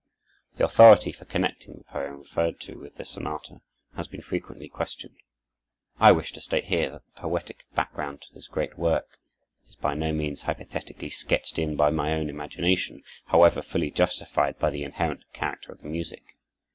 The 0.55 0.65
authority 0.65 1.11
for 1.11 1.25
connecting 1.25 1.75
the 1.77 1.83
poem 1.83 2.17
referred 2.17 2.59
to 2.61 2.79
with 2.79 2.95
this 2.95 3.11
sonata 3.11 3.61
has 3.95 4.07
been 4.07 4.23
frequently 4.23 4.67
questioned. 4.67 5.15
I 5.99 6.11
wish 6.11 6.31
to 6.31 6.41
state 6.41 6.63
here 6.63 6.89
that 6.89 7.03
the 7.05 7.21
poetic 7.21 7.65
background 7.75 8.23
to 8.23 8.33
this 8.33 8.47
great 8.47 8.79
work 8.79 9.19
is 9.69 9.75
by 9.75 9.93
no 9.93 10.11
means 10.11 10.41
hypothetically 10.41 11.11
sketched 11.11 11.59
in 11.59 11.75
by 11.75 11.91
my 11.91 12.13
own 12.13 12.31
imagination, 12.31 13.03
however 13.27 13.61
fully 13.61 13.91
justified 13.91 14.57
by 14.57 14.71
the 14.71 14.83
inherent 14.83 15.21
character 15.33 15.71
of 15.71 15.81
the 15.81 15.87
music. 15.87 16.23